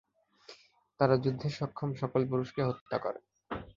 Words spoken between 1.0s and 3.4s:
যুদ্ধে সক্ষম সকল পুরুষকে হত্যা করে।